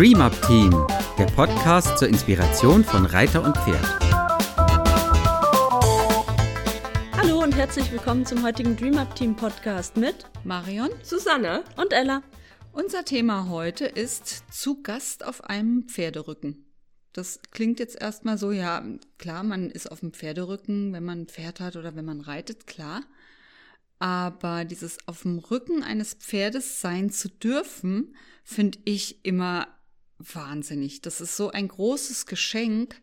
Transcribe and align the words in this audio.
Dream 0.00 0.22
Up 0.22 0.32
Team, 0.46 0.70
der 1.18 1.26
Podcast 1.26 1.98
zur 1.98 2.08
Inspiration 2.08 2.82
von 2.82 3.04
Reiter 3.04 3.44
und 3.44 3.54
Pferd. 3.54 3.84
Hallo 7.18 7.42
und 7.42 7.54
herzlich 7.54 7.92
willkommen 7.92 8.24
zum 8.24 8.42
heutigen 8.42 8.78
Dream 8.78 8.96
Up 8.96 9.14
Team 9.14 9.36
Podcast 9.36 9.98
mit 9.98 10.24
Marion 10.42 10.88
Susanne 11.02 11.64
und 11.76 11.92
Ella. 11.92 12.22
Unser 12.72 13.04
Thema 13.04 13.50
heute 13.50 13.84
ist 13.84 14.50
zu 14.50 14.82
Gast 14.82 15.22
auf 15.22 15.44
einem 15.44 15.86
Pferderücken. 15.86 16.64
Das 17.12 17.40
klingt 17.50 17.78
jetzt 17.78 18.00
erstmal 18.00 18.38
so, 18.38 18.52
ja, 18.52 18.82
klar, 19.18 19.42
man 19.42 19.68
ist 19.68 19.92
auf 19.92 20.00
dem 20.00 20.14
Pferderücken, 20.14 20.94
wenn 20.94 21.04
man 21.04 21.24
ein 21.24 21.28
Pferd 21.28 21.60
hat 21.60 21.76
oder 21.76 21.94
wenn 21.94 22.06
man 22.06 22.22
reitet, 22.22 22.66
klar. 22.66 23.02
Aber 23.98 24.64
dieses 24.64 24.96
auf 25.06 25.24
dem 25.24 25.40
Rücken 25.40 25.82
eines 25.82 26.14
Pferdes 26.14 26.80
sein 26.80 27.10
zu 27.10 27.28
dürfen, 27.28 28.16
finde 28.44 28.78
ich 28.86 29.26
immer 29.26 29.68
wahnsinnig. 30.20 31.00
Das 31.00 31.20
ist 31.20 31.36
so 31.36 31.50
ein 31.50 31.68
großes 31.68 32.26
Geschenk. 32.26 33.00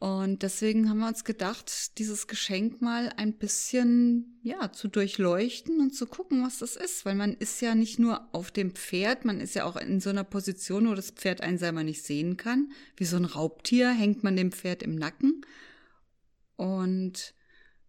Und 0.00 0.42
deswegen 0.42 0.90
haben 0.90 0.98
wir 0.98 1.08
uns 1.08 1.24
gedacht, 1.24 1.98
dieses 1.98 2.26
Geschenk 2.26 2.82
mal 2.82 3.10
ein 3.16 3.32
bisschen, 3.32 4.38
ja, 4.42 4.70
zu 4.70 4.88
durchleuchten 4.88 5.80
und 5.80 5.94
zu 5.94 6.06
gucken, 6.06 6.44
was 6.44 6.58
das 6.58 6.76
ist. 6.76 7.06
Weil 7.06 7.14
man 7.14 7.32
ist 7.32 7.62
ja 7.62 7.74
nicht 7.74 7.98
nur 7.98 8.28
auf 8.34 8.50
dem 8.50 8.72
Pferd, 8.72 9.24
man 9.24 9.40
ist 9.40 9.54
ja 9.54 9.64
auch 9.64 9.76
in 9.76 10.00
so 10.00 10.10
einer 10.10 10.24
Position, 10.24 10.88
wo 10.88 10.94
das 10.94 11.10
Pferd 11.10 11.40
einen 11.40 11.58
selber 11.58 11.84
nicht 11.84 12.02
sehen 12.02 12.36
kann. 12.36 12.72
Wie 12.96 13.06
so 13.06 13.16
ein 13.16 13.24
Raubtier 13.24 13.90
hängt 13.90 14.22
man 14.24 14.36
dem 14.36 14.52
Pferd 14.52 14.82
im 14.82 14.94
Nacken. 14.94 15.40
Und 16.56 17.34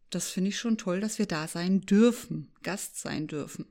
das 0.10 0.30
finde 0.30 0.49
ich 0.49 0.58
schon 0.58 0.77
toll, 0.77 1.02
dass 1.02 1.20
wir 1.20 1.26
da 1.26 1.48
sein 1.48 1.82
dürfen, 1.82 2.52
Gast 2.63 3.02
sein 3.02 3.27
dürfen. 3.27 3.66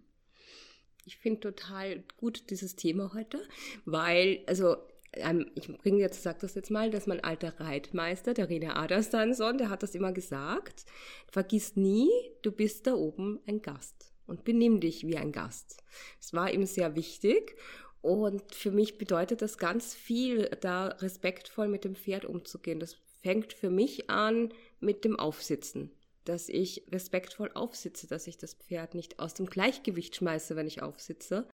Ich 1.06 1.18
finde 1.18 1.40
total 1.40 2.02
gut 2.16 2.50
dieses 2.50 2.76
Thema 2.76 3.12
heute, 3.14 3.42
weil, 3.84 4.40
also 4.46 4.76
ähm, 5.12 5.50
ich 5.54 5.68
bringe 5.78 6.00
jetzt, 6.00 6.22
sag 6.22 6.38
das 6.40 6.54
jetzt 6.54 6.70
mal, 6.70 6.90
dass 6.90 7.06
mein 7.06 7.22
alter 7.22 7.60
Reitmeister, 7.60 8.34
der 8.34 8.48
Rene 8.48 8.76
Adersteinson, 8.76 9.58
der 9.58 9.68
hat 9.68 9.82
das 9.82 9.94
immer 9.94 10.12
gesagt, 10.12 10.84
vergiss 11.30 11.76
nie, 11.76 12.10
du 12.42 12.52
bist 12.52 12.86
da 12.86 12.94
oben 12.94 13.40
ein 13.46 13.60
Gast 13.60 14.12
und 14.26 14.44
benimm 14.44 14.80
dich 14.80 15.06
wie 15.06 15.16
ein 15.16 15.32
Gast. 15.32 15.82
Es 16.20 16.32
war 16.32 16.52
ihm 16.52 16.64
sehr 16.64 16.96
wichtig 16.96 17.56
und 18.00 18.54
für 18.54 18.70
mich 18.70 18.98
bedeutet 18.98 19.42
das 19.42 19.58
ganz 19.58 19.94
viel, 19.94 20.50
da 20.60 20.88
respektvoll 20.88 21.68
mit 21.68 21.84
dem 21.84 21.94
Pferd 21.94 22.24
umzugehen. 22.24 22.80
Das 22.80 22.96
fängt 23.22 23.52
für 23.52 23.70
mich 23.70 24.10
an 24.10 24.52
mit 24.80 25.04
dem 25.04 25.18
Aufsitzen 25.18 25.90
dass 26.24 26.48
ich 26.48 26.86
respektvoll 26.90 27.50
aufsitze, 27.54 28.06
dass 28.06 28.26
ich 28.26 28.38
das 28.38 28.54
Pferd 28.54 28.94
nicht 28.94 29.18
aus 29.18 29.34
dem 29.34 29.46
Gleichgewicht 29.46 30.16
schmeiße, 30.16 30.56
wenn 30.56 30.66
ich 30.66 30.82
aufsitze. 30.82 31.48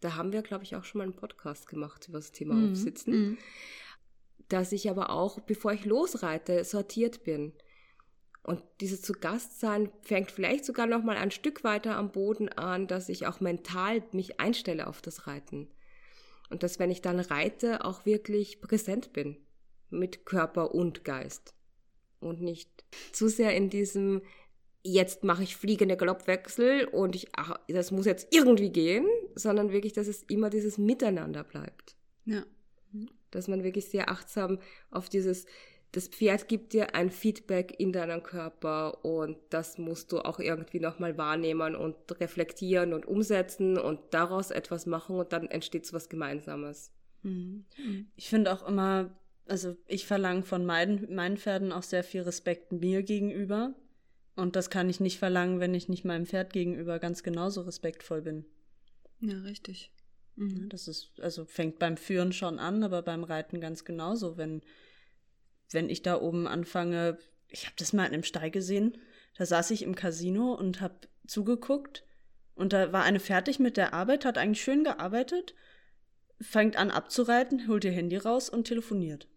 Da 0.00 0.16
haben 0.16 0.32
wir, 0.32 0.42
glaube 0.42 0.64
ich, 0.64 0.76
auch 0.76 0.84
schon 0.84 0.98
mal 0.98 1.04
einen 1.04 1.16
Podcast 1.16 1.66
gemacht 1.66 2.08
über 2.08 2.18
das 2.18 2.32
Thema 2.32 2.54
mhm. 2.54 2.72
Aufsitzen. 2.72 3.12
Mhm. 3.12 3.38
Dass 4.48 4.72
ich 4.72 4.90
aber 4.90 5.10
auch, 5.10 5.40
bevor 5.40 5.72
ich 5.72 5.84
losreite, 5.84 6.64
sortiert 6.64 7.24
bin. 7.24 7.52
Und 8.42 8.62
dieses 8.80 9.02
zu 9.02 9.12
Gast 9.12 9.60
sein 9.60 9.92
fängt 10.02 10.30
vielleicht 10.30 10.64
sogar 10.64 10.86
noch 10.86 11.02
mal 11.02 11.16
ein 11.16 11.30
Stück 11.30 11.62
weiter 11.62 11.96
am 11.96 12.10
Boden 12.10 12.48
an, 12.48 12.86
dass 12.86 13.08
ich 13.08 13.26
auch 13.26 13.40
mental 13.40 14.02
mich 14.12 14.40
einstelle 14.40 14.86
auf 14.86 15.02
das 15.02 15.26
Reiten. 15.26 15.70
Und 16.48 16.62
dass, 16.62 16.78
wenn 16.78 16.90
ich 16.90 17.00
dann 17.00 17.20
reite, 17.20 17.84
auch 17.84 18.06
wirklich 18.06 18.60
präsent 18.60 19.12
bin 19.12 19.36
mit 19.88 20.24
Körper 20.24 20.74
und 20.74 21.04
Geist 21.04 21.54
und 22.18 22.40
nicht 22.40 22.79
zu 23.12 23.28
sehr 23.28 23.54
in 23.54 23.70
diesem 23.70 24.22
jetzt 24.82 25.24
mache 25.24 25.42
ich 25.42 25.56
fliegende 25.56 25.96
Galoppwechsel 25.96 26.86
und 26.86 27.14
ich, 27.14 27.28
ach, 27.36 27.58
das 27.68 27.90
muss 27.90 28.06
jetzt 28.06 28.34
irgendwie 28.34 28.70
gehen, 28.70 29.06
sondern 29.34 29.72
wirklich, 29.72 29.92
dass 29.92 30.06
es 30.06 30.22
immer 30.24 30.50
dieses 30.50 30.78
Miteinander 30.78 31.44
bleibt. 31.44 31.96
Ja. 32.24 32.44
Dass 33.30 33.48
man 33.48 33.62
wirklich 33.62 33.86
sehr 33.86 34.10
achtsam 34.10 34.58
auf 34.90 35.08
dieses, 35.08 35.46
das 35.92 36.08
Pferd 36.08 36.48
gibt 36.48 36.72
dir 36.72 36.94
ein 36.94 37.10
Feedback 37.10 37.74
in 37.78 37.92
deinen 37.92 38.22
Körper 38.22 39.04
und 39.04 39.36
das 39.50 39.76
musst 39.76 40.12
du 40.12 40.20
auch 40.20 40.38
irgendwie 40.38 40.80
nochmal 40.80 41.18
wahrnehmen 41.18 41.76
und 41.76 41.96
reflektieren 42.20 42.92
und 42.92 43.06
umsetzen 43.06 43.78
und 43.78 44.00
daraus 44.10 44.50
etwas 44.50 44.86
machen 44.86 45.16
und 45.16 45.32
dann 45.32 45.46
entsteht 45.48 45.86
so 45.86 45.94
was 45.94 46.08
Gemeinsames. 46.08 46.92
Mhm. 47.22 47.66
Ich 48.16 48.28
finde 48.28 48.52
auch 48.52 48.66
immer, 48.66 49.10
also 49.50 49.76
ich 49.86 50.06
verlange 50.06 50.44
von 50.44 50.64
meinen, 50.64 51.12
meinen 51.12 51.36
Pferden 51.36 51.72
auch 51.72 51.82
sehr 51.82 52.04
viel 52.04 52.22
Respekt 52.22 52.72
mir 52.72 53.02
gegenüber. 53.02 53.74
Und 54.36 54.54
das 54.54 54.70
kann 54.70 54.88
ich 54.88 55.00
nicht 55.00 55.18
verlangen, 55.18 55.58
wenn 55.58 55.74
ich 55.74 55.88
nicht 55.88 56.04
meinem 56.04 56.24
Pferd 56.24 56.52
gegenüber 56.52 56.98
ganz 56.98 57.22
genauso 57.22 57.62
respektvoll 57.62 58.22
bin. 58.22 58.46
Ja, 59.18 59.38
richtig. 59.40 59.92
Mhm. 60.36 60.68
Das 60.68 60.86
ist, 60.86 61.18
also 61.20 61.44
fängt 61.44 61.80
beim 61.80 61.96
Führen 61.96 62.32
schon 62.32 62.58
an, 62.60 62.84
aber 62.84 63.02
beim 63.02 63.24
Reiten 63.24 63.60
ganz 63.60 63.84
genauso. 63.84 64.36
Wenn, 64.36 64.62
wenn 65.70 65.90
ich 65.90 66.02
da 66.02 66.20
oben 66.20 66.46
anfange, 66.46 67.18
ich 67.48 67.66
habe 67.66 67.74
das 67.76 67.92
mal 67.92 68.06
in 68.06 68.14
einem 68.14 68.22
Stall 68.22 68.52
gesehen, 68.52 68.98
da 69.36 69.46
saß 69.46 69.72
ich 69.72 69.82
im 69.82 69.96
Casino 69.96 70.54
und 70.54 70.80
habe 70.80 71.08
zugeguckt 71.26 72.04
und 72.54 72.72
da 72.72 72.92
war 72.92 73.02
eine 73.02 73.20
fertig 73.20 73.58
mit 73.58 73.76
der 73.76 73.94
Arbeit, 73.94 74.24
hat 74.24 74.38
eigentlich 74.38 74.62
schön 74.62 74.84
gearbeitet, 74.84 75.54
fängt 76.40 76.76
an 76.76 76.90
abzureiten, 76.90 77.66
holt 77.66 77.84
ihr 77.84 77.92
Handy 77.92 78.16
raus 78.16 78.48
und 78.48 78.64
telefoniert. 78.64 79.28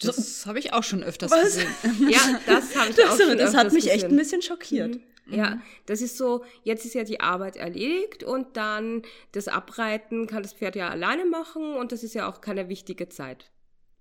Das 0.00 0.42
so, 0.42 0.48
habe 0.48 0.58
ich 0.58 0.72
auch 0.72 0.82
schon 0.82 1.02
öfters 1.02 1.30
was? 1.30 1.44
gesehen. 1.44 1.68
Ja, 2.10 2.40
das 2.46 2.76
habe 2.76 2.90
ich 2.90 2.96
das, 2.96 3.10
auch 3.10 3.18
schon 3.18 3.38
Das 3.38 3.54
hat 3.54 3.72
mich 3.72 3.84
gesehen. 3.84 3.94
echt 3.96 4.04
ein 4.06 4.16
bisschen 4.16 4.42
schockiert. 4.42 4.96
Mhm. 5.26 5.34
Ja, 5.34 5.60
das 5.86 6.02
ist 6.02 6.18
so, 6.18 6.44
jetzt 6.62 6.84
ist 6.84 6.94
ja 6.94 7.02
die 7.02 7.20
Arbeit 7.20 7.56
erledigt 7.56 8.22
und 8.22 8.56
dann 8.56 9.02
das 9.32 9.48
Abreiten 9.48 10.26
kann 10.26 10.42
das 10.42 10.52
Pferd 10.52 10.76
ja 10.76 10.88
alleine 10.88 11.24
machen 11.24 11.74
und 11.74 11.92
das 11.92 12.04
ist 12.04 12.14
ja 12.14 12.28
auch 12.28 12.40
keine 12.40 12.68
wichtige 12.68 13.08
Zeit. 13.08 13.50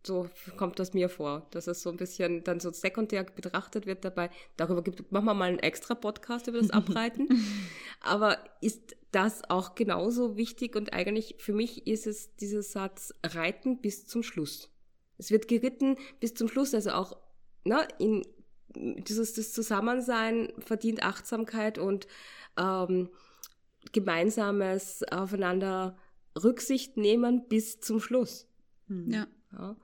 So 0.05 0.29
kommt 0.57 0.77
das 0.77 0.93
mir 0.93 1.09
vor, 1.09 1.47
dass 1.49 1.65
es 1.65 1.81
so 1.81 1.89
ein 1.89 1.97
bisschen 1.97 2.43
dann 2.43 2.59
so 2.59 2.71
sekundär 2.71 3.23
betrachtet 3.23 3.87
wird 3.87 4.05
dabei. 4.05 4.29
Darüber 4.55 4.83
gibt, 4.83 5.11
machen 5.11 5.25
wir 5.25 5.33
mal 5.33 5.45
einen 5.49 5.57
extra 5.57 5.95
Podcast 5.95 6.45
über 6.45 6.59
das 6.59 6.69
Abreiten. 6.71 7.27
Aber 8.01 8.37
ist 8.61 8.95
das 9.15 9.49
auch 9.49 9.75
genauso 9.75 10.35
wichtig 10.35 10.75
und 10.75 10.93
eigentlich 10.93 11.35
für 11.39 11.53
mich 11.53 11.87
ist 11.87 12.05
es 12.05 12.35
dieser 12.35 12.61
Satz 12.61 13.13
Reiten 13.23 13.79
bis 13.79 14.05
zum 14.05 14.23
Schluss. 14.23 14.69
Es 15.17 15.31
wird 15.31 15.47
geritten 15.47 15.97
bis 16.19 16.33
zum 16.33 16.49
Schluss, 16.49 16.73
also 16.73 16.91
auch 16.91 17.17
ne, 17.63 17.87
in 17.97 18.27
dieses 18.75 19.33
das 19.33 19.53
Zusammensein 19.53 20.51
verdient 20.59 21.03
Achtsamkeit 21.03 21.77
und 21.77 22.07
ähm, 22.57 23.09
gemeinsames 23.93 25.03
aufeinander 25.03 25.97
Rücksicht 26.37 26.97
nehmen 26.97 27.47
bis 27.47 27.79
zum 27.79 28.01
Schluss. 28.01 28.49
Hm. 28.87 29.09
Ja. 29.09 29.27
ja. 29.53 29.77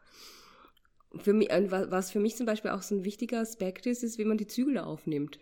Für 1.15 1.33
mich, 1.33 1.49
was 1.49 2.11
für 2.11 2.19
mich 2.19 2.35
zum 2.35 2.45
Beispiel 2.45 2.71
auch 2.71 2.81
so 2.81 2.95
ein 2.95 3.05
wichtiger 3.05 3.39
Aspekt 3.39 3.85
ist, 3.85 4.03
ist, 4.03 4.17
wie 4.17 4.25
man 4.25 4.37
die 4.37 4.47
Zügel 4.47 4.77
aufnimmt. 4.77 5.39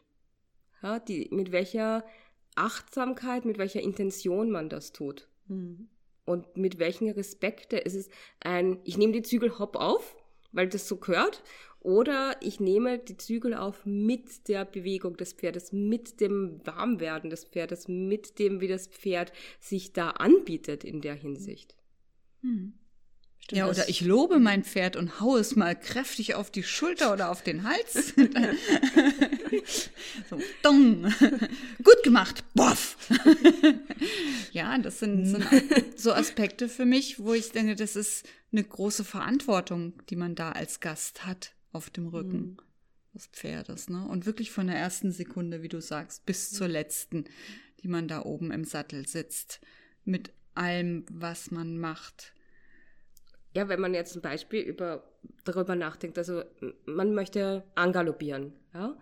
Ja, 0.84 1.00
die, 1.00 1.28
mit 1.32 1.52
welcher 1.52 2.06
Achtsamkeit, 2.56 3.46
mit 3.46 3.58
welcher 3.58 3.82
Intention 3.82 4.52
man 4.52 4.70
das 4.70 4.92
tut. 4.92 5.28
Mhm 5.48 5.90
und 6.30 6.56
mit 6.56 6.78
welchen 6.78 7.10
Respekte. 7.10 7.84
Es 7.84 7.96
ist 7.96 8.12
ein, 8.40 8.80
ich 8.84 8.98
nehme 8.98 9.14
die 9.14 9.24
Zügel 9.24 9.58
hopp 9.58 9.76
auf, 9.76 10.16
weil 10.52 10.70
das 10.70 10.88
so 10.88 10.98
gehört, 10.98 11.44
oder 11.80 12.36
ich 12.42 12.60
nehme 12.60 13.00
die 13.00 13.18
Zügel 13.18 13.56
auf 13.56 13.86
mit 13.86 14.48
der 14.48 14.66
Bewegung 14.66 15.18
des 15.18 15.34
Pferdes, 15.34 15.72
mit 15.72 16.22
dem 16.22 16.62
Warmwerden 16.66 17.32
des 17.32 17.46
Pferdes, 17.46 17.88
mit 17.88 18.38
dem, 18.38 18.62
wie 18.62 18.68
das 18.68 18.88
Pferd 18.88 19.34
sich 19.60 19.94
da 19.94 20.12
anbietet 20.12 20.84
in 20.84 21.02
der 21.02 21.16
Hinsicht. 21.16 21.76
Hm. 23.52 23.58
Ja, 23.58 23.68
oder 23.68 23.90
ich 23.90 24.02
lobe 24.02 24.40
mein 24.40 24.64
Pferd 24.64 24.96
und 24.96 25.20
haue 25.20 25.40
es 25.40 25.56
mal 25.56 25.76
kräftig 25.76 26.36
auf 26.36 26.52
die 26.52 26.64
Schulter 26.64 27.14
oder 27.14 27.32
auf 27.32 27.42
den 27.42 27.64
Hals. 27.64 28.14
so, 30.30 30.40
dong. 30.62 31.12
Gut 31.84 32.04
gemacht. 32.04 32.44
Boff. 32.54 32.98
ja, 34.52 34.78
das 34.78 35.00
sind, 35.00 35.26
sind 35.26 35.46
so 36.00 36.14
Aspekte 36.14 36.70
für 36.70 36.86
mich, 36.86 37.20
wo 37.20 37.34
ich 37.34 37.52
denke, 37.52 37.76
das 37.76 37.96
ist 37.96 38.28
eine 38.52 38.64
große 38.64 39.04
Verantwortung, 39.04 39.94
die 40.10 40.16
man 40.16 40.36
da 40.36 40.52
als 40.52 40.80
Gast 40.80 41.26
hat 41.26 41.54
auf 41.72 41.90
dem 41.90 42.08
Rücken 42.08 42.38
mhm. 42.38 42.58
des 43.14 43.28
Pferdes. 43.28 43.90
Ne? 43.90 44.08
Und 44.08 44.26
wirklich 44.26 44.52
von 44.52 44.68
der 44.68 44.78
ersten 44.78 45.12
Sekunde, 45.12 45.64
wie 45.64 45.70
du 45.70 45.82
sagst, 45.82 46.26
bis 46.26 46.52
zur 46.52 46.68
letzten, 46.68 47.26
die 47.82 47.88
man 47.88 48.08
da 48.08 48.24
oben 48.24 48.52
im 48.52 48.64
Sattel 48.64 49.08
sitzt. 49.08 49.60
Mit 50.06 50.34
allem, 50.54 51.06
was 51.10 51.52
man 51.52 51.80
macht 51.80 52.34
ja, 53.60 53.68
wenn 53.68 53.82
man 53.82 53.94
jetzt 53.94 54.14
zum 54.14 54.22
Beispiel 54.22 54.62
über, 54.62 55.04
darüber 55.44 55.76
nachdenkt, 55.76 56.18
also 56.18 56.44
man 56.86 57.14
möchte 57.14 57.64
angaloppieren, 57.76 58.54
ja, 58.74 58.98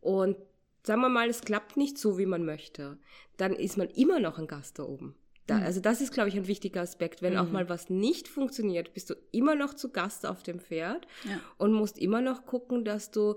und 0.00 0.36
sagen 0.82 1.00
wir 1.00 1.08
mal, 1.08 1.28
es 1.28 1.42
klappt 1.42 1.76
nicht 1.76 1.96
so, 1.96 2.18
wie 2.18 2.26
man 2.26 2.44
möchte, 2.44 2.98
dann 3.36 3.52
ist 3.52 3.76
man 3.76 3.88
immer 3.90 4.18
noch 4.18 4.38
ein 4.38 4.48
Gast 4.48 4.78
da 4.78 4.82
oben. 4.82 5.14
Da, 5.46 5.58
mhm. 5.58 5.62
Also 5.62 5.80
das 5.80 6.00
ist, 6.00 6.12
glaube 6.12 6.28
ich, 6.28 6.36
ein 6.36 6.48
wichtiger 6.48 6.80
Aspekt. 6.80 7.22
Wenn 7.22 7.34
mhm. 7.34 7.38
auch 7.38 7.50
mal 7.50 7.68
was 7.68 7.88
nicht 7.88 8.26
funktioniert, 8.26 8.94
bist 8.94 9.10
du 9.10 9.14
immer 9.30 9.54
noch 9.54 9.74
zu 9.74 9.92
Gast 9.92 10.26
auf 10.26 10.42
dem 10.42 10.58
Pferd 10.58 11.06
ja. 11.24 11.38
und 11.56 11.72
musst 11.72 11.98
immer 11.98 12.20
noch 12.20 12.46
gucken, 12.46 12.84
dass 12.84 13.10
du 13.10 13.36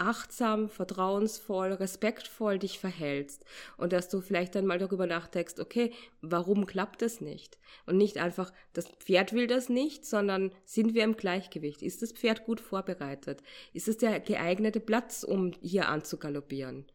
achtsam, 0.00 0.68
vertrauensvoll, 0.68 1.72
respektvoll 1.72 2.58
dich 2.58 2.78
verhältst 2.78 3.44
und 3.76 3.92
dass 3.92 4.08
du 4.08 4.20
vielleicht 4.20 4.54
dann 4.54 4.66
mal 4.66 4.78
darüber 4.78 5.06
nachdenkst, 5.06 5.58
okay, 5.58 5.92
warum 6.22 6.66
klappt 6.66 7.02
das 7.02 7.20
nicht? 7.20 7.58
Und 7.86 7.96
nicht 7.96 8.18
einfach, 8.18 8.52
das 8.72 8.88
Pferd 8.88 9.32
will 9.32 9.46
das 9.46 9.68
nicht, 9.68 10.06
sondern 10.06 10.52
sind 10.64 10.94
wir 10.94 11.04
im 11.04 11.16
Gleichgewicht? 11.16 11.82
Ist 11.82 12.02
das 12.02 12.12
Pferd 12.12 12.44
gut 12.44 12.60
vorbereitet? 12.60 13.42
Ist 13.72 13.88
es 13.88 13.98
der 13.98 14.20
geeignete 14.20 14.80
Platz, 14.80 15.22
um 15.22 15.52
hier 15.60 15.88
anzugaloppieren? 15.88 16.86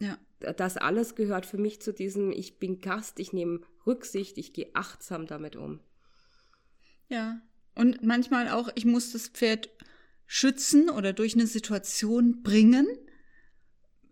Ja. 0.00 0.18
Das 0.56 0.76
alles 0.76 1.14
gehört 1.14 1.46
für 1.46 1.58
mich 1.58 1.80
zu 1.80 1.92
diesem, 1.92 2.32
ich 2.32 2.58
bin 2.58 2.80
Gast, 2.80 3.20
ich 3.20 3.32
nehme 3.32 3.60
Rücksicht, 3.86 4.38
ich 4.38 4.52
gehe 4.52 4.70
achtsam 4.74 5.26
damit 5.26 5.54
um. 5.54 5.78
Ja. 7.08 7.40
Und 7.74 8.02
manchmal 8.02 8.48
auch, 8.48 8.68
ich 8.74 8.84
muss 8.84 9.12
das 9.12 9.28
Pferd 9.28 9.70
schützen 10.26 10.90
oder 10.90 11.12
durch 11.12 11.34
eine 11.34 11.46
Situation 11.46 12.42
bringen, 12.42 12.86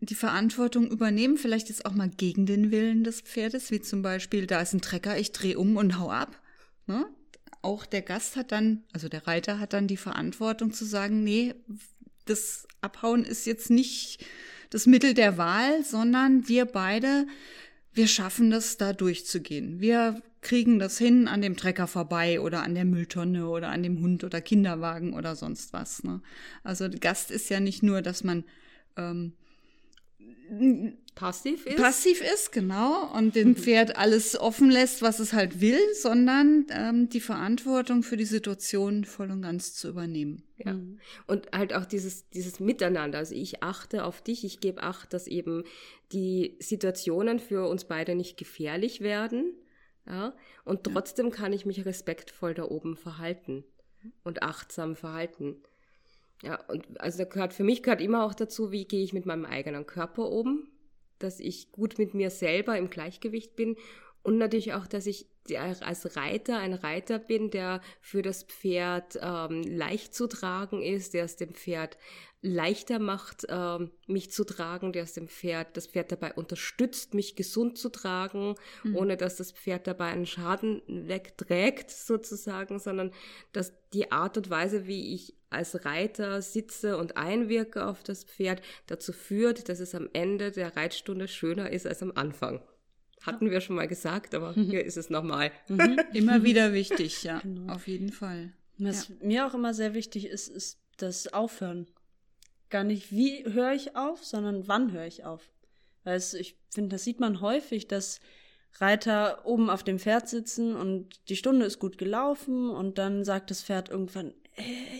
die 0.00 0.14
Verantwortung 0.14 0.90
übernehmen, 0.90 1.36
vielleicht 1.36 1.68
jetzt 1.68 1.84
auch 1.84 1.92
mal 1.92 2.08
gegen 2.08 2.46
den 2.46 2.70
Willen 2.70 3.04
des 3.04 3.20
Pferdes, 3.20 3.70
wie 3.70 3.80
zum 3.80 4.02
Beispiel, 4.02 4.46
da 4.46 4.60
ist 4.60 4.72
ein 4.72 4.80
Trecker, 4.80 5.18
ich 5.18 5.32
drehe 5.32 5.58
um 5.58 5.76
und 5.76 5.98
hau 5.98 6.10
ab. 6.10 6.40
Ne? 6.86 7.06
Auch 7.62 7.84
der 7.84 8.00
Gast 8.00 8.36
hat 8.36 8.52
dann, 8.52 8.84
also 8.92 9.08
der 9.08 9.26
Reiter 9.26 9.58
hat 9.58 9.74
dann 9.74 9.86
die 9.86 9.98
Verantwortung 9.98 10.72
zu 10.72 10.86
sagen, 10.86 11.22
nee, 11.22 11.54
das 12.24 12.66
Abhauen 12.80 13.24
ist 13.24 13.46
jetzt 13.46 13.68
nicht 13.68 14.24
das 14.70 14.86
Mittel 14.86 15.14
der 15.14 15.36
Wahl, 15.36 15.84
sondern 15.84 16.48
wir 16.48 16.64
beide, 16.64 17.26
wir 17.92 18.06
schaffen 18.06 18.50
das, 18.50 18.76
da 18.76 18.92
durchzugehen. 18.92 19.80
Wir 19.80 20.22
kriegen 20.42 20.78
das 20.78 20.96
hin 20.98 21.28
an 21.28 21.42
dem 21.42 21.56
Trecker 21.56 21.86
vorbei 21.86 22.40
oder 22.40 22.62
an 22.62 22.74
der 22.74 22.84
Mülltonne 22.84 23.48
oder 23.48 23.68
an 23.68 23.82
dem 23.82 24.00
Hund 24.00 24.24
oder 24.24 24.40
Kinderwagen 24.40 25.12
oder 25.14 25.36
sonst 25.36 25.72
was. 25.72 26.02
Ne? 26.02 26.20
Also 26.62 26.88
Gast 26.88 27.30
ist 27.30 27.50
ja 27.50 27.60
nicht 27.60 27.82
nur, 27.82 28.00
dass 28.00 28.24
man 28.24 28.44
ähm, 28.96 29.34
passiv 31.14 31.66
ist. 31.66 31.76
Passiv 31.76 32.20
ist, 32.22 32.52
genau. 32.52 33.12
Und 33.16 33.36
dem 33.36 33.54
Pferd 33.56 33.96
alles 33.96 34.38
offen 34.38 34.70
lässt, 34.70 35.02
was 35.02 35.18
es 35.18 35.32
halt 35.32 35.60
will, 35.60 35.78
sondern 35.94 36.66
ähm, 36.70 37.08
die 37.08 37.20
Verantwortung 37.20 38.02
für 38.02 38.16
die 38.16 38.24
Situation 38.24 39.04
voll 39.04 39.30
und 39.30 39.42
ganz 39.42 39.74
zu 39.74 39.88
übernehmen. 39.88 40.42
Ja. 40.56 40.74
Mhm. 40.74 40.98
Und 41.26 41.50
halt 41.52 41.74
auch 41.74 41.84
dieses, 41.84 42.28
dieses 42.30 42.60
Miteinander. 42.60 43.18
Also 43.18 43.34
ich 43.34 43.62
achte 43.62 44.04
auf 44.04 44.22
dich, 44.22 44.44
ich 44.44 44.60
gebe 44.60 44.82
Acht, 44.82 45.12
dass 45.12 45.26
eben 45.26 45.64
die 46.12 46.56
Situationen 46.58 47.38
für 47.38 47.68
uns 47.68 47.84
beide 47.84 48.14
nicht 48.14 48.36
gefährlich 48.36 49.00
werden. 49.00 49.54
Ja? 50.06 50.34
Und 50.64 50.84
trotzdem 50.84 51.26
ja. 51.26 51.32
kann 51.32 51.52
ich 51.52 51.66
mich 51.66 51.84
respektvoll 51.84 52.54
da 52.54 52.64
oben 52.64 52.96
verhalten 52.96 53.64
und 54.24 54.42
achtsam 54.42 54.96
verhalten. 54.96 55.62
Ja, 56.42 56.62
und 56.68 57.00
also 57.00 57.18
da 57.18 57.24
gehört 57.24 57.52
für 57.52 57.64
mich 57.64 57.82
gehört 57.82 58.00
immer 58.00 58.24
auch 58.24 58.34
dazu, 58.34 58.72
wie 58.72 58.86
gehe 58.86 59.02
ich 59.02 59.12
mit 59.12 59.26
meinem 59.26 59.44
eigenen 59.44 59.86
Körper 59.86 60.30
um, 60.30 60.68
dass 61.18 61.38
ich 61.38 61.70
gut 61.70 61.98
mit 61.98 62.14
mir 62.14 62.30
selber 62.30 62.78
im 62.78 62.88
Gleichgewicht 62.88 63.56
bin 63.56 63.76
und 64.22 64.38
natürlich 64.38 64.72
auch, 64.74 64.86
dass 64.86 65.06
ich 65.06 65.26
als 65.58 66.16
Reiter 66.16 66.58
ein 66.58 66.74
Reiter 66.74 67.18
bin, 67.18 67.50
der 67.50 67.80
für 68.00 68.22
das 68.22 68.44
Pferd 68.44 69.18
ähm, 69.20 69.62
leicht 69.62 70.14
zu 70.14 70.26
tragen 70.26 70.82
ist, 70.82 71.14
der 71.14 71.24
es 71.24 71.36
dem 71.36 71.54
Pferd 71.54 71.96
leichter 72.42 72.98
macht, 72.98 73.46
ähm, 73.48 73.90
mich 74.06 74.30
zu 74.30 74.44
tragen, 74.44 74.92
der 74.92 75.02
es 75.02 75.12
dem 75.12 75.28
Pferd, 75.28 75.76
das 75.76 75.86
Pferd 75.86 76.10
dabei 76.10 76.32
unterstützt, 76.32 77.12
mich 77.12 77.36
gesund 77.36 77.76
zu 77.76 77.90
tragen, 77.90 78.54
mhm. 78.82 78.96
ohne 78.96 79.16
dass 79.16 79.36
das 79.36 79.52
Pferd 79.52 79.86
dabei 79.86 80.06
einen 80.06 80.26
Schaden 80.26 80.82
wegträgt, 80.86 81.90
sozusagen, 81.90 82.78
sondern 82.78 83.12
dass 83.52 83.72
die 83.92 84.10
Art 84.10 84.38
und 84.38 84.48
Weise, 84.48 84.86
wie 84.86 85.14
ich 85.14 85.34
als 85.50 85.84
Reiter 85.84 86.40
sitze 86.40 86.96
und 86.96 87.16
einwirke 87.16 87.86
auf 87.86 88.02
das 88.02 88.24
Pferd, 88.24 88.62
dazu 88.86 89.12
führt, 89.12 89.68
dass 89.68 89.80
es 89.80 89.94
am 89.94 90.08
Ende 90.12 90.50
der 90.50 90.76
Reitstunde 90.76 91.28
schöner 91.28 91.70
ist 91.70 91.86
als 91.86 92.02
am 92.02 92.12
Anfang. 92.14 92.62
Hatten 93.20 93.50
wir 93.50 93.60
schon 93.60 93.76
mal 93.76 93.88
gesagt, 93.88 94.34
aber 94.34 94.56
mhm. 94.56 94.64
hier 94.64 94.84
ist 94.84 94.96
es 94.96 95.10
nochmal. 95.10 95.52
Mhm. 95.68 96.00
Immer 96.14 96.42
wieder 96.42 96.72
wichtig, 96.72 97.22
ja, 97.22 97.40
genau. 97.40 97.72
auf 97.72 97.86
jeden 97.86 98.10
Fall. 98.10 98.52
Was 98.78 99.08
ja. 99.08 99.14
mir 99.20 99.46
auch 99.46 99.54
immer 99.54 99.74
sehr 99.74 99.92
wichtig 99.92 100.26
ist, 100.26 100.48
ist 100.48 100.80
das 100.96 101.32
Aufhören. 101.32 101.86
Gar 102.70 102.84
nicht, 102.84 103.10
wie 103.12 103.44
höre 103.44 103.72
ich 103.72 103.94
auf, 103.94 104.24
sondern 104.24 104.68
wann 104.68 104.92
höre 104.92 105.06
ich 105.06 105.24
auf. 105.24 105.50
Weil 106.04 106.16
es, 106.16 106.32
ich 106.32 106.56
finde, 106.70 106.94
das 106.94 107.04
sieht 107.04 107.20
man 107.20 107.42
häufig, 107.42 107.88
dass 107.88 108.20
Reiter 108.78 109.44
oben 109.44 109.68
auf 109.68 109.82
dem 109.82 109.98
Pferd 109.98 110.28
sitzen 110.28 110.76
und 110.76 111.28
die 111.28 111.36
Stunde 111.36 111.66
ist 111.66 111.78
gut 111.78 111.98
gelaufen 111.98 112.70
und 112.70 112.98
dann 112.98 113.24
sagt 113.24 113.50
das 113.50 113.62
Pferd 113.62 113.88
irgendwann, 113.88 114.32
äh, 114.56 114.62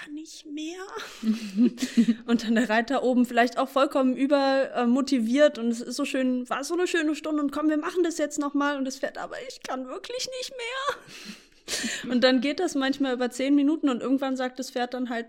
kann 0.00 0.14
nicht 0.14 0.46
mehr. 0.46 0.80
und 2.26 2.44
dann 2.44 2.54
der 2.54 2.68
Reiter 2.68 3.02
oben 3.02 3.26
vielleicht 3.26 3.58
auch 3.58 3.68
vollkommen 3.68 4.16
übermotiviert 4.16 5.58
und 5.58 5.68
es 5.68 5.80
ist 5.80 5.96
so 5.96 6.04
schön, 6.04 6.48
war 6.48 6.64
so 6.64 6.74
eine 6.74 6.86
schöne 6.86 7.14
Stunde 7.14 7.42
und 7.42 7.52
komm, 7.52 7.68
wir 7.68 7.78
machen 7.78 8.02
das 8.02 8.18
jetzt 8.18 8.38
nochmal 8.38 8.76
und 8.76 8.84
das 8.84 8.98
Pferd, 8.98 9.18
aber 9.18 9.36
ich 9.48 9.62
kann 9.62 9.86
wirklich 9.86 10.28
nicht 10.38 10.52
mehr. 10.56 12.12
und 12.12 12.24
dann 12.24 12.40
geht 12.40 12.60
das 12.60 12.74
manchmal 12.74 13.14
über 13.14 13.30
zehn 13.30 13.54
Minuten 13.54 13.88
und 13.88 14.00
irgendwann 14.00 14.36
sagt 14.36 14.58
das 14.58 14.70
Pferd 14.70 14.94
dann 14.94 15.10
halt, 15.10 15.26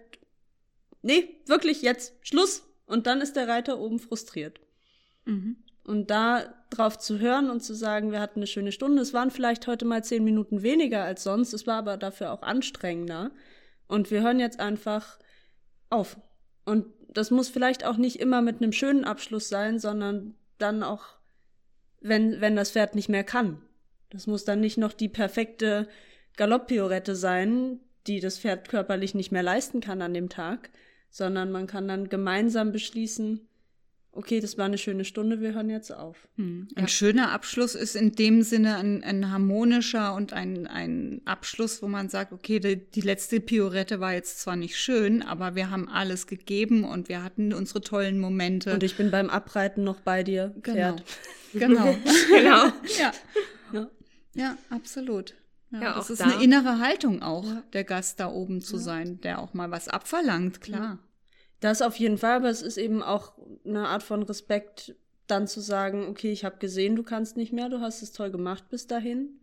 nee, 1.02 1.42
wirklich 1.46 1.82
jetzt, 1.82 2.14
Schluss. 2.22 2.64
Und 2.86 3.08
dann 3.08 3.22
ist 3.22 3.38
der 3.38 3.48
Reiter 3.48 3.80
oben 3.80 4.00
frustriert. 4.00 4.60
Mhm. 5.26 5.58
Und 5.86 6.12
da 6.12 6.54
drauf 6.70 6.98
zu 6.98 7.20
hören 7.20 7.50
und 7.50 7.62
zu 7.62 7.74
sagen, 7.74 8.12
wir 8.12 8.20
hatten 8.20 8.40
eine 8.40 8.48
schöne 8.48 8.72
Stunde, 8.72 9.02
es 9.02 9.14
waren 9.14 9.32
vielleicht 9.32 9.66
heute 9.66 9.86
mal 9.86 10.04
zehn 10.04 10.24
Minuten 10.24 10.62
weniger 10.62 11.04
als 11.04 11.24
sonst, 11.24 11.54
es 11.54 11.66
war 11.68 11.78
aber 11.78 11.98
dafür 11.98 12.32
auch 12.32 12.42
anstrengender. 12.42 13.32
Und 13.92 14.10
wir 14.10 14.22
hören 14.22 14.40
jetzt 14.40 14.62
einfach 14.62 15.20
auf. 15.90 16.18
Und 16.64 16.86
das 17.10 17.30
muss 17.30 17.50
vielleicht 17.50 17.86
auch 17.86 17.98
nicht 17.98 18.22
immer 18.22 18.42
mit 18.42 18.62
einem 18.62 18.72
schönen 18.72 19.04
Abschluss 19.04 19.50
sein, 19.50 19.80
sondern 19.80 20.36
dann 20.60 20.82
auch, 20.82 21.18
wenn, 22.00 22.40
wenn 22.40 22.56
das 22.56 22.72
Pferd 22.72 22.96
nicht 22.96 23.10
mehr 23.10 23.26
kann. 23.26 23.62
Das 24.10 24.28
muss 24.28 24.46
dann 24.46 24.62
nicht 24.62 24.78
noch 24.78 24.94
die 24.94 25.10
perfekte 25.10 25.90
Galopppiorette 26.38 27.18
sein, 27.18 27.82
die 28.08 28.22
das 28.22 28.40
Pferd 28.40 28.70
körperlich 28.70 29.14
nicht 29.14 29.34
mehr 29.34 29.44
leisten 29.44 29.82
kann 29.82 30.02
an 30.02 30.14
dem 30.14 30.30
Tag, 30.30 30.70
sondern 31.10 31.52
man 31.52 31.68
kann 31.68 31.90
dann 31.90 32.08
gemeinsam 32.08 32.72
beschließen, 32.72 33.46
okay, 34.14 34.40
das 34.40 34.58
war 34.58 34.66
eine 34.66 34.78
schöne 34.78 35.06
Stunde, 35.06 35.42
wir 35.42 35.54
hören 35.54 35.70
jetzt 35.70 35.92
auf. 35.92 36.28
Hm. 36.36 36.68
Ein 36.76 36.84
ja. 36.84 36.88
schöner 36.88 37.32
Abschluss 37.32 37.76
ist 37.76 37.96
in 37.96 38.12
dem 38.12 38.42
Sinne 38.44 38.76
ein, 38.76 39.04
ein 39.04 39.32
harmonischer 39.32 40.14
und 40.14 40.34
ein, 40.34 40.68
ein 40.68 41.22
Abschluss, 41.26 41.82
wo 41.82 41.88
man 41.88 42.10
sagt, 42.10 42.34
okay, 42.34 42.60
die, 42.60 42.78
die, 42.78 43.02
letzte 43.02 43.40
Piorette 43.40 44.00
war 44.00 44.14
jetzt 44.14 44.42
zwar 44.42 44.56
nicht 44.56 44.78
schön, 44.78 45.22
aber 45.22 45.56
wir 45.56 45.70
haben 45.70 45.88
alles 45.88 46.28
gegeben 46.28 46.84
und 46.84 47.10
wir 47.10 47.24
hatten 47.24 47.54
unsere 47.54 47.82
tollen 47.82 48.20
Momente. 48.20 48.74
Und 48.74 48.84
ich 48.84 48.98
bin 48.98 49.12
beim 49.12 49.30
Abreiten 49.30 49.84
noch 49.84 50.02
bei 50.02 50.24
dir, 50.24 50.54
genau. 50.62 50.98
Pferd. 50.98 51.04
Genau. 51.54 51.96
genau. 52.30 52.66
ja. 53.00 53.14
ja. 53.72 53.90
Ja, 54.34 54.58
absolut. 54.70 55.36
Ja, 55.72 55.82
ja 55.82 55.96
das 55.96 56.10
ist 56.10 56.22
da. 56.22 56.26
eine 56.26 56.44
innere 56.44 56.80
Haltung 56.80 57.22
auch, 57.22 57.46
ja. 57.46 57.64
der 57.74 57.84
Gast 57.84 58.20
da 58.20 58.28
oben 58.28 58.62
zu 58.62 58.78
sein, 58.78 59.20
der 59.22 59.40
auch 59.40 59.54
mal 59.54 59.72
was 59.72 59.88
abverlangt, 59.88 60.62
klar. 60.62 61.00
Das 61.62 61.82
auf 61.82 61.96
jeden 61.96 62.18
Fall, 62.18 62.38
aber 62.38 62.50
es 62.50 62.62
ist 62.62 62.78
eben 62.78 63.02
auch 63.02 63.34
eine 63.64 63.88
Art 63.88 64.04
von 64.04 64.24
Respekt, 64.24 64.96
dann 65.28 65.48
zu 65.48 65.62
sagen, 65.62 66.08
okay, 66.10 66.32
ich 66.32 66.44
habe 66.44 66.58
gesehen, 66.58 66.96
du 66.96 67.04
kannst 67.04 67.38
nicht 67.38 67.54
mehr, 67.54 67.70
du 67.70 67.80
hast 67.80 68.02
es 68.02 68.12
toll 68.12 68.32
gemacht 68.32 68.68
bis 68.70 68.88
dahin 68.88 69.40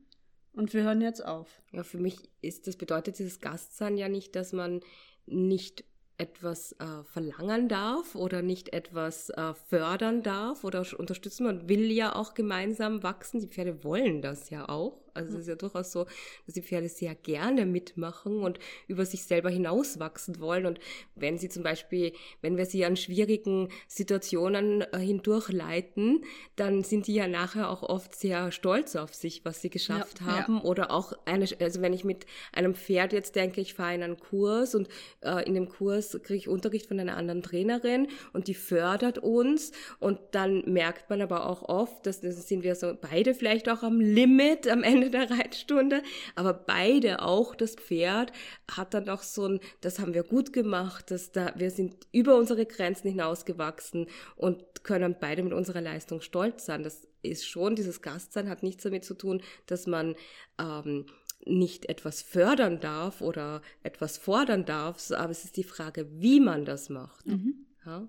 und 0.53 0.75
wir 0.75 0.83
hören 0.83 1.01
jetzt 1.01 1.25
auf. 1.25 1.63
Ja, 1.73 1.85
für 1.85 1.99
mich 1.99 2.29
ist 2.43 2.67
das 2.67 2.77
bedeutet 2.77 3.19
dieses 3.19 3.41
Gastsein 3.41 3.97
ja 3.97 4.09
nicht, 4.09 4.37
dass 4.37 4.53
man 4.53 4.81
nicht 5.27 5.85
etwas 6.19 6.73
äh, 6.73 7.05
verlangen 7.05 7.69
darf 7.69 8.17
oder 8.17 8.43
nicht 8.43 8.73
etwas 8.73 9.31
äh, 9.31 9.55
fördern 9.69 10.25
darf 10.25 10.65
oder 10.65 10.85
unterstützen. 10.99 11.45
Man 11.45 11.69
will 11.69 11.91
ja 11.93 12.17
auch 12.17 12.35
gemeinsam 12.35 13.05
wachsen. 13.05 13.39
Die 13.39 13.47
Pferde 13.47 13.85
wollen 13.85 14.21
das 14.21 14.51
ja 14.51 14.69
auch. 14.69 15.01
Also 15.15 15.35
es 15.35 15.43
ist 15.43 15.49
ja 15.49 15.55
durchaus 15.55 15.93
so, 15.93 16.07
dass 16.47 16.55
die 16.55 16.63
Pferde 16.63 16.89
sehr 16.89 17.15
gerne 17.15 17.67
mitmachen 17.67 18.41
und 18.43 18.59
über 18.87 19.05
sich 19.05 19.25
selber 19.25 19.51
hinauswachsen 19.51 20.41
wollen. 20.41 20.67
Und 20.67 20.81
wenn 21.15 21.39
sie 21.39 21.49
zum 21.49 21.63
Beispiel, 21.63 22.13
wenn 22.41 22.57
wir 22.57 22.67
sie 22.67 22.85
an 22.85 22.97
schwierigen 22.97 23.69
Situationen 23.87 24.83
äh, 24.83 24.99
hindurchleiten, 24.99 26.25
dann 26.57 26.85
sind 26.85 27.07
die 27.07 27.15
ja 27.15 27.29
nachher 27.29 27.71
auch 27.71 27.83
oft 27.83 28.15
sehr 28.15 28.53
stolz 28.53 28.97
auf 28.97 29.15
sich, 29.15 29.45
was 29.45 29.61
sie 29.61 29.71
geschafft 29.71 30.21
ja, 30.21 30.27
haben. 30.27 30.57
Ja. 30.57 30.63
Oder 30.63 30.91
auch 30.91 31.13
eine, 31.25 31.47
also 31.61 31.81
wenn 31.81 31.93
ich 31.93 32.05
mit 32.05 32.27
einem 32.53 32.75
Pferd 32.75 33.13
jetzt 33.13 33.37
denke, 33.37 33.61
ich 33.61 33.75
fahre 33.75 33.95
in 33.95 34.03
einen 34.03 34.19
Kurs 34.19 34.75
und 34.75 34.89
äh, 35.21 35.47
in 35.47 35.55
dem 35.55 35.69
Kurs 35.69 36.19
kriege 36.23 36.37
ich 36.37 36.49
Unterricht 36.49 36.87
von 36.87 36.99
einer 37.01 37.17
anderen 37.17 37.43
Trainerin 37.43 38.09
und 38.33 38.49
die 38.49 38.55
fördert 38.55 39.19
uns 39.19 39.73
und 39.99 40.19
dann 40.33 40.63
merkt 40.67 41.11
man 41.11 41.21
aber 41.21 41.47
auch 41.47 41.69
oft, 41.69 42.07
dass 42.07 42.21
das 42.21 42.49
sind 42.49 42.63
wir 42.63 42.75
so 42.75 42.95
beide 43.01 43.35
vielleicht 43.35 43.69
auch 43.69 43.83
am 43.83 44.01
Limit 44.01 44.69
am 44.69 44.83
Ende 44.99 45.11
der 45.11 45.31
Reitstunde, 45.31 46.03
aber 46.35 46.53
beide, 46.53 47.23
auch 47.23 47.55
das 47.55 47.75
Pferd, 47.77 48.33
hat 48.71 48.95
dann 48.95 49.09
auch 49.09 49.23
so 49.23 49.47
ein, 49.47 49.61
das 49.81 49.99
haben 49.99 50.15
wir 50.15 50.23
gut 50.25 50.53
gemacht, 50.53 51.11
dass 51.11 51.33
da, 51.33 51.53
wir 51.57 51.71
sind 51.71 52.07
über 52.13 52.37
unsere 52.37 52.67
Grenzen 52.67 53.09
hinausgewachsen 53.11 54.07
und 54.37 54.63
können 54.83 55.17
beide 55.21 55.43
mit 55.43 55.53
unserer 55.53 55.81
Leistung 55.81 56.21
stolz 56.21 56.67
sein. 56.67 56.83
Das 56.83 57.07
ist 57.23 57.47
schon, 57.47 57.77
dieses 57.77 58.03
Gastsein 58.03 58.49
hat 58.49 58.63
nichts 58.63 58.83
damit 58.83 59.05
zu 59.05 59.15
tun, 59.15 59.43
dass 59.67 59.87
man 59.87 60.17
ähm, 60.59 61.07
nicht 61.47 61.89
etwas 61.89 62.23
fördern 62.23 62.81
darf 62.81 63.21
oder 63.21 63.63
etwas 63.83 64.19
fordern 64.19 64.65
darf, 64.65 65.11
aber 65.13 65.31
es 65.31 65.45
ist 65.45 65.57
die 65.57 65.65
Frage, 65.65 66.09
wie 66.11 66.41
man 66.41 66.65
das 66.65 66.89
macht. 66.89 67.27
Mhm. 67.27 67.67
Ja? 67.87 68.09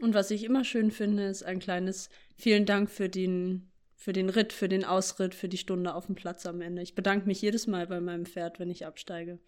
Und 0.00 0.14
was 0.14 0.30
ich 0.30 0.44
immer 0.44 0.64
schön 0.64 0.90
finde, 0.90 1.26
ist 1.26 1.44
ein 1.44 1.58
kleines 1.60 2.08
Vielen 2.36 2.66
Dank 2.66 2.90
für 2.90 3.08
den, 3.08 3.70
für 4.02 4.12
den 4.12 4.30
Ritt, 4.30 4.52
für 4.52 4.68
den 4.68 4.84
Ausritt, 4.84 5.32
für 5.32 5.48
die 5.48 5.58
Stunde 5.58 5.94
auf 5.94 6.06
dem 6.06 6.16
Platz 6.16 6.44
am 6.44 6.60
Ende. 6.60 6.82
Ich 6.82 6.96
bedanke 6.96 7.26
mich 7.26 7.40
jedes 7.40 7.68
Mal 7.68 7.86
bei 7.86 8.00
meinem 8.00 8.26
Pferd, 8.26 8.58
wenn 8.58 8.68
ich 8.68 8.84
absteige. 8.84 9.38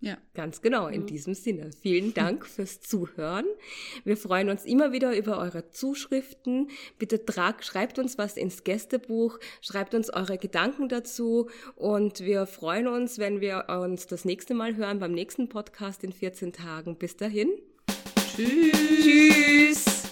Ja, 0.00 0.18
ganz 0.34 0.60
genau. 0.60 0.88
In 0.88 1.06
diesem 1.06 1.34
Sinne. 1.34 1.70
Vielen 1.80 2.12
Dank 2.14 2.44
fürs 2.44 2.80
Zuhören. 2.80 3.46
Wir 4.02 4.16
freuen 4.16 4.50
uns 4.50 4.64
immer 4.64 4.90
wieder 4.90 5.16
über 5.16 5.38
eure 5.38 5.70
Zuschriften. 5.70 6.68
Bitte 6.98 7.24
trag, 7.24 7.62
schreibt 7.62 8.00
uns 8.00 8.18
was 8.18 8.36
ins 8.36 8.64
Gästebuch, 8.64 9.38
schreibt 9.60 9.94
uns 9.94 10.10
eure 10.10 10.36
Gedanken 10.36 10.88
dazu 10.88 11.48
und 11.76 12.18
wir 12.18 12.46
freuen 12.46 12.88
uns, 12.88 13.20
wenn 13.20 13.40
wir 13.40 13.66
uns 13.68 14.08
das 14.08 14.24
nächste 14.24 14.54
Mal 14.54 14.74
hören 14.74 14.98
beim 14.98 15.12
nächsten 15.12 15.48
Podcast 15.48 16.02
in 16.02 16.12
14 16.12 16.52
Tagen. 16.52 16.98
Bis 16.98 17.16
dahin. 17.16 17.50
Tschüss. 18.34 18.72
Tschüss. 19.04 20.11